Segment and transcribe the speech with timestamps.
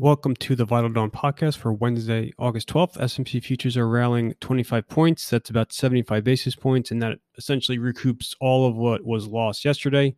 [0.00, 2.98] Welcome to the Vital Dawn podcast for Wednesday, August 12th.
[2.98, 5.28] S&P futures are rallying 25 points.
[5.28, 10.16] That's about 75 basis points, and that essentially recoups all of what was lost yesterday.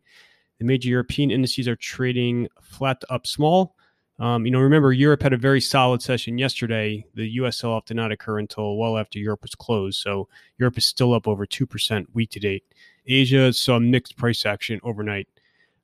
[0.61, 3.75] The major European indices are trading flat up small.
[4.21, 7.05] Um, you know, remember, Europe had a very solid session yesterday.
[7.15, 7.59] The U.S.
[7.59, 10.29] sell-off did not occur until well after Europe was closed, so
[10.59, 12.63] Europe is still up over 2% week to date.
[13.05, 15.27] Asia saw mixed price action overnight.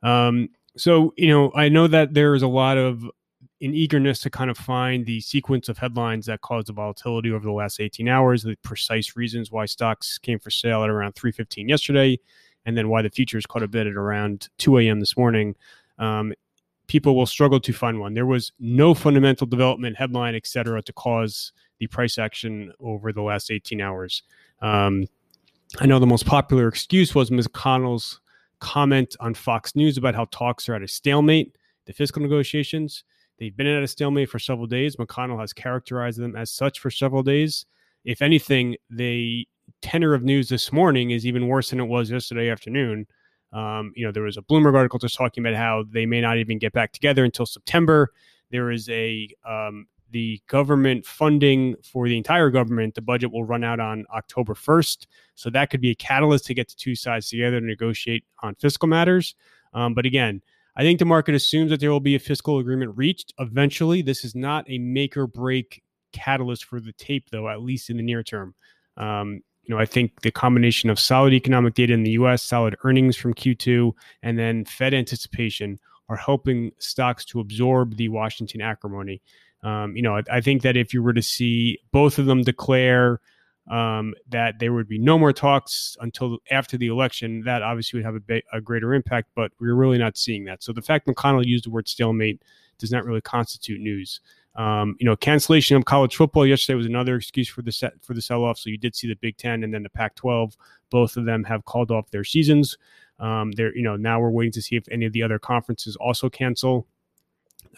[0.05, 3.05] Um, so, you know, I know that there is a lot of
[3.61, 7.45] in eagerness to kind of find the sequence of headlines that caused the volatility over
[7.45, 11.69] the last 18 hours, the precise reasons why stocks came for sale at around 3:15
[11.69, 12.19] yesterday,
[12.65, 15.01] and then why the futures caught a bit at around 2 a.m.
[15.01, 15.57] this morning.
[15.99, 16.33] Um,
[16.87, 18.15] people will struggle to find one.
[18.15, 23.23] There was no fundamental development headline, et cetera, to cause the price action over the
[23.23, 24.23] last 18 hours.
[24.63, 25.07] Um,
[25.81, 28.21] I know the most popular excuse was McConnell's
[28.61, 33.05] comment on Fox News about how talks are at a stalemate, the fiscal negotiations.
[33.39, 34.97] They've been at a stalemate for several days.
[34.97, 37.67] McConnell has characterized them as such for several days.
[38.05, 39.47] If anything, the
[39.83, 43.07] tenor of news this morning is even worse than it was yesterday afternoon.
[43.53, 46.39] Um, you know, there was a Bloomberg article just talking about how they may not
[46.39, 48.13] even get back together until September.
[48.51, 52.95] There is a um, the government funding for the entire government.
[52.95, 56.55] The budget will run out on October 1st, so that could be a catalyst to
[56.55, 59.35] get the two sides together to negotiate on fiscal matters.
[59.75, 60.43] Um, but again,
[60.79, 64.01] I think the market assumes that there will be a fiscal agreement reached eventually.
[64.01, 67.97] This is not a make or break catalyst for the tape, though, at least in
[67.97, 68.55] the near term.
[68.97, 72.77] Um, you know, I think the combination of solid economic data in the U.S., solid
[72.85, 79.21] earnings from Q2, and then Fed anticipation are helping stocks to absorb the Washington acrimony.
[79.63, 82.43] Um, you know, I, I, think that if you were to see both of them
[82.43, 83.21] declare
[83.71, 87.43] um, that there would be no more talks until after the election.
[87.43, 90.63] That obviously would have a, ba- a, greater impact, but we're really not seeing that.
[90.63, 92.43] So the fact McConnell used the word stalemate
[92.79, 94.21] does not really constitute news.
[94.55, 98.15] Um, you know, cancellation of college football yesterday was another excuse for the set for
[98.15, 98.59] the sell off.
[98.59, 100.57] So you did see the Big Ten and then the Pac-12.
[100.91, 102.77] Both of them have called off their seasons.
[103.21, 105.95] Um, they're you know now we're waiting to see if any of the other conferences
[105.97, 106.87] also cancel.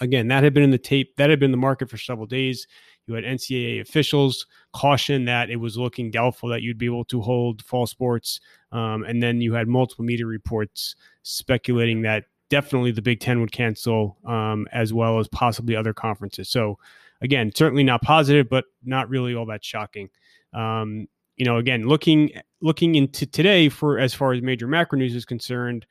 [0.01, 1.17] Again, that had been in the tape.
[1.17, 2.67] That had been the market for several days.
[3.11, 7.21] You had NCAA officials caution that it was looking doubtful that you'd be able to
[7.21, 8.41] hold fall sports.
[8.71, 13.51] Um, and then you had multiple media reports speculating that definitely the Big Ten would
[13.51, 16.49] cancel, um, as well as possibly other conferences.
[16.49, 16.79] So,
[17.21, 20.09] again, certainly not positive, but not really all that shocking.
[20.53, 25.17] Um, you know, again, looking looking into today for as far as major macro news
[25.17, 25.85] is concerned,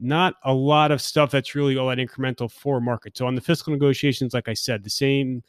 [0.00, 3.16] not a lot of stuff that's really all that incremental for market.
[3.16, 5.42] So on the fiscal negotiations, like I said, the same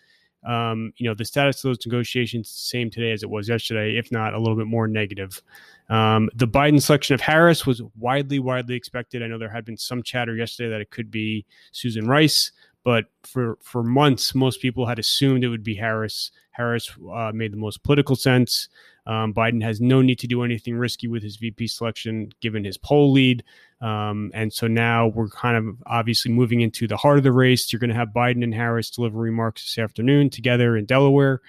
[0.45, 4.11] um, you know, the status of those negotiations same today as it was yesterday, if
[4.11, 5.41] not a little bit more negative.
[5.89, 9.21] Um, the Biden selection of Harris was widely, widely expected.
[9.21, 12.51] I know there had been some chatter yesterday that it could be Susan Rice,
[12.83, 16.31] but for for months, most people had assumed it would be Harris.
[16.51, 18.69] Harris uh, made the most political sense.
[19.07, 22.77] Um, Biden has no need to do anything risky with his VP selection, given his
[22.77, 23.43] poll lead.
[23.81, 27.71] Um, and so now we're kind of obviously moving into the heart of the race.
[27.71, 31.41] You're going to have Biden and Harris deliver remarks this afternoon together in Delaware.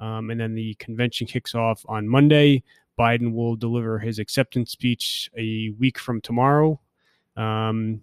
[0.00, 2.64] Um, and then the convention kicks off on Monday.
[2.98, 6.80] Biden will deliver his acceptance speech a week from tomorrow.
[7.36, 8.02] Um,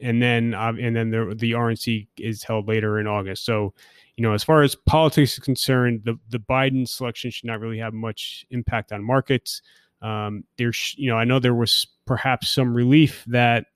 [0.00, 3.44] and then uh, and then the the RNC is held later in August.
[3.44, 3.74] So
[4.18, 7.78] you know, as far as politics is concerned, the the Biden selection should not really
[7.78, 9.62] have much impact on markets.
[10.02, 13.66] Um, there's, you know, I know there was perhaps some relief that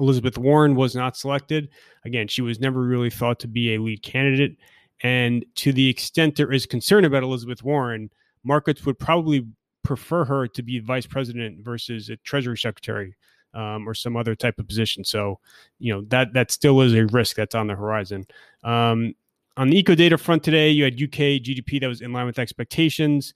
[0.00, 1.68] Elizabeth Warren was not selected.
[2.04, 4.56] Again, she was never really thought to be a lead candidate,
[5.04, 8.10] and to the extent there is concern about Elizabeth Warren,
[8.42, 9.46] markets would probably
[9.84, 13.14] prefer her to be vice president versus a treasury secretary
[13.54, 15.04] um, or some other type of position.
[15.04, 15.38] So,
[15.78, 18.26] you know that that still is a risk that's on the horizon.
[18.64, 19.14] Um,
[19.56, 22.38] on the eco data front today, you had UK GDP that was in line with
[22.38, 23.34] expectations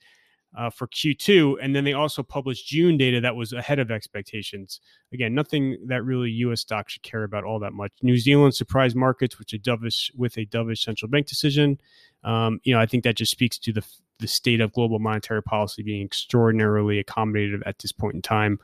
[0.57, 4.81] uh, for Q2, and then they also published June data that was ahead of expectations.
[5.13, 6.61] Again, nothing that really U.S.
[6.61, 7.93] stocks should care about all that much.
[8.03, 11.81] New Zealand surprised markets with a dovish with a dovish central bank decision.
[12.25, 13.85] Um, you know, I think that just speaks to the
[14.19, 18.59] the state of global monetary policy being extraordinarily accommodative at this point in time.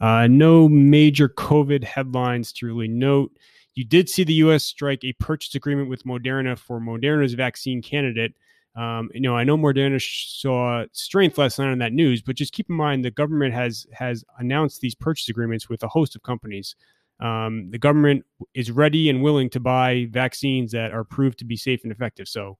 [0.00, 3.32] Uh, no major COVID headlines to really note.
[3.78, 4.64] You did see the U.S.
[4.64, 8.34] strike a purchase agreement with Moderna for Moderna's vaccine candidate.
[8.74, 12.52] Um, you know, I know Moderna saw strength last night on that news, but just
[12.52, 16.24] keep in mind the government has has announced these purchase agreements with a host of
[16.24, 16.74] companies.
[17.20, 21.56] Um, the government is ready and willing to buy vaccines that are proved to be
[21.56, 22.26] safe and effective.
[22.26, 22.58] So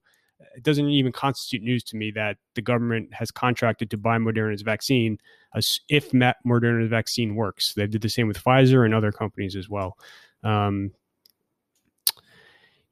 [0.55, 4.61] it doesn't even constitute news to me that the government has contracted to buy Moderna's
[4.61, 5.17] vaccine
[5.89, 7.73] if Moderna's vaccine works.
[7.73, 9.97] They did the same with Pfizer and other companies as well.
[10.45, 10.91] Um,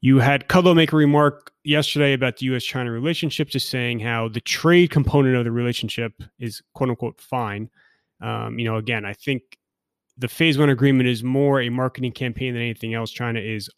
[0.00, 2.62] You had Kudlow make a remark yesterday about the U.S.
[2.62, 7.68] China relationship, just saying how the trade component of the relationship is quote unquote fine.
[8.20, 9.42] Um, you know, again, I think
[10.16, 13.10] the phase one agreement is more a marketing campaign than anything else.
[13.10, 13.68] China is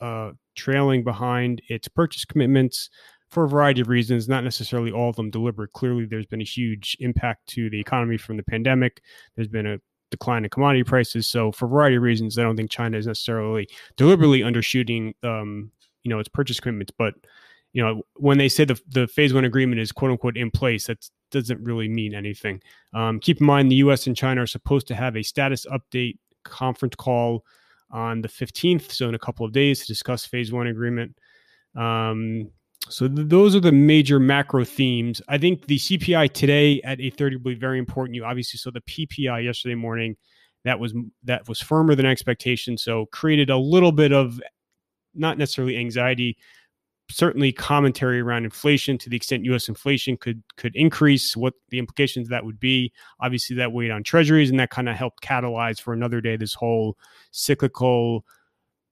[0.00, 2.88] uh, trailing behind its purchase commitments
[3.30, 5.72] for a variety of reasons, not necessarily all of them deliberate.
[5.72, 9.02] Clearly, there's been a huge impact to the economy from the pandemic.
[9.34, 9.78] There's been a
[10.10, 11.26] decline in commodity prices.
[11.26, 15.70] So, for a variety of reasons, I don't think China is necessarily deliberately undershooting, um,
[16.02, 16.92] you know, its purchase commitments.
[16.96, 17.14] But
[17.72, 20.86] you know, when they say the the phase one agreement is quote unquote in place,
[20.86, 22.60] that doesn't really mean anything.
[22.94, 24.06] Um, keep in mind, the U.S.
[24.06, 27.44] and China are supposed to have a status update conference call
[27.90, 31.16] on the 15th, so in a couple of days, to discuss phase one agreement.
[31.76, 32.50] Um,
[32.88, 35.22] so th- those are the major macro themes.
[35.28, 38.14] I think the CPI today at 8:30 will be very important.
[38.14, 40.16] You obviously saw the PPI yesterday morning.
[40.64, 40.94] That was
[41.24, 44.40] that was firmer than expectation, so created a little bit of
[45.14, 46.36] not necessarily anxiety,
[47.10, 49.68] certainly commentary around inflation to the extent U.S.
[49.68, 52.92] inflation could could increase, what the implications that would be.
[53.20, 56.54] Obviously, that weighed on Treasuries, and that kind of helped catalyze for another day this
[56.54, 56.96] whole
[57.30, 58.24] cyclical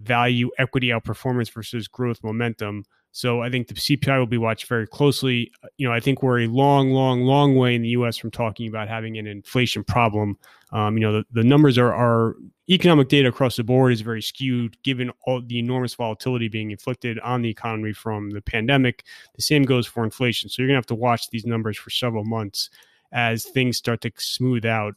[0.01, 2.85] value equity outperformance versus growth momentum.
[3.13, 5.51] So I think the CPI will be watched very closely.
[5.79, 8.19] You know, I think we're a long, long, long way in the U.S.
[8.19, 10.37] from talking about having an inflation problem.
[10.71, 12.37] Um, you know, the, the numbers are, are
[12.69, 17.19] economic data across the board is very skewed given all the enormous volatility being inflicted
[17.21, 19.05] on the economy from the pandemic.
[19.37, 20.51] The same goes for inflation.
[20.51, 22.69] So you're gonna have to watch these numbers for several months
[23.13, 24.95] as things start to smooth out.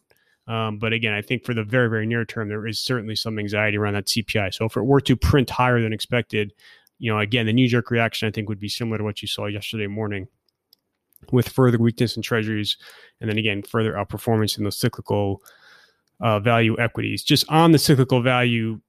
[0.50, 3.38] Um, but again, I think for the very, very near term, there is certainly some
[3.38, 4.52] anxiety around that CPI.
[4.54, 6.54] So if it were to print higher than expected,
[6.98, 9.28] you know, again, the knee jerk reaction I think would be similar to what you
[9.28, 10.28] saw yesterday morning
[11.32, 12.78] with further weakness in treasuries
[13.22, 15.44] and then again further outperformance in those cyclical
[16.20, 17.24] uh, value equities.
[17.24, 18.82] Just on the cyclical value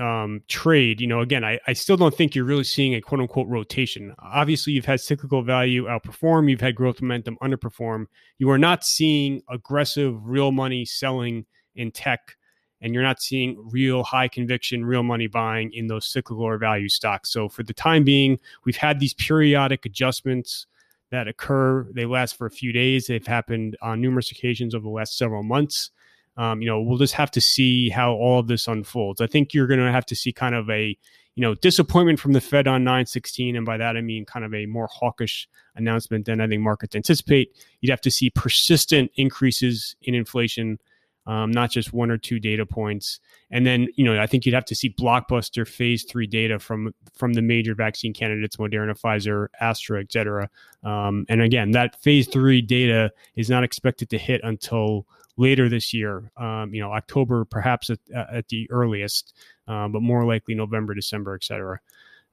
[0.00, 3.20] um, trade, you know, again, I, I still don't think you're really seeing a quote
[3.20, 4.14] unquote rotation.
[4.18, 8.06] Obviously, you've had cyclical value outperform, you've had growth momentum underperform.
[8.38, 12.36] You are not seeing aggressive real money selling in tech
[12.80, 16.88] and you're not seeing real high conviction, real money buying in those cyclical or value
[16.88, 17.30] stocks.
[17.30, 20.66] So for the time being, we've had these periodic adjustments
[21.10, 21.86] that occur.
[21.92, 23.06] They last for a few days.
[23.06, 25.90] They've happened on numerous occasions over the last several months.
[26.40, 29.20] Um, you know, we'll just have to see how all of this unfolds.
[29.20, 30.96] I think you're going to have to see kind of a,
[31.34, 33.56] you know, disappointment from the Fed on 916.
[33.56, 36.96] And by that, I mean kind of a more hawkish announcement than I think markets
[36.96, 37.54] anticipate.
[37.80, 40.78] You'd have to see persistent increases in inflation
[41.26, 43.20] um, not just one or two data points.
[43.50, 46.94] And then, you know, I think you'd have to see blockbuster phase three data from
[47.14, 50.48] from the major vaccine candidates, Moderna, Pfizer, Astra, et cetera.
[50.82, 55.06] Um, and again, that phase three data is not expected to hit until
[55.40, 56.30] later this year.
[56.36, 59.34] Um, you know, October perhaps at, at the earliest,
[59.66, 61.80] um, but more likely November, December, et cetera.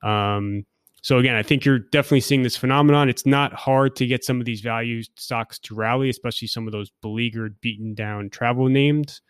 [0.03, 0.65] Um,
[1.01, 3.07] so again, I think you're definitely seeing this phenomenon.
[3.07, 6.73] It's not hard to get some of these value stocks to rally, especially some of
[6.73, 9.21] those beleaguered, beaten down travel names.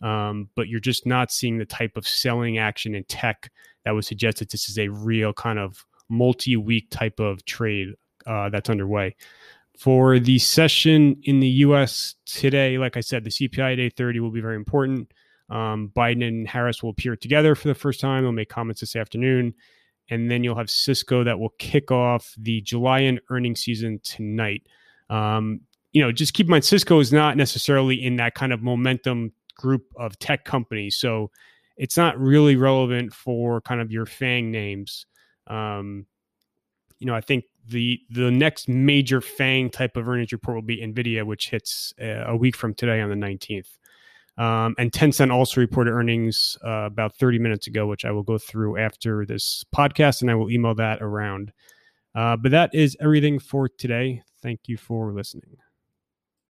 [0.00, 3.50] Um, but you're just not seeing the type of selling action in tech
[3.84, 7.88] that would suggest that this is a real kind of multi-week type of trade
[8.26, 9.16] uh, that's underway.
[9.78, 12.14] For the session in the U.S.
[12.26, 15.12] today, like I said, the CPI at 8:30 will be very important.
[15.50, 18.22] Um, Biden and Harris will appear together for the first time.
[18.22, 19.54] They'll make comments this afternoon
[20.10, 24.62] and then you'll have Cisco that will kick off the July end earnings season tonight.
[25.08, 25.60] Um,
[25.92, 29.32] you know, just keep in mind Cisco is not necessarily in that kind of momentum
[29.56, 31.30] group of tech companies, so
[31.76, 35.06] it's not really relevant for kind of your FANG names.
[35.46, 36.06] Um,
[36.98, 40.78] you know, I think the the next major FANG type of earnings report will be
[40.78, 43.78] Nvidia, which hits uh, a week from today on the nineteenth.
[44.36, 48.36] Um, and Tencent also reported earnings uh, about 30 minutes ago, which I will go
[48.36, 51.52] through after this podcast and I will email that around.
[52.14, 54.22] Uh, but that is everything for today.
[54.42, 55.58] Thank you for listening.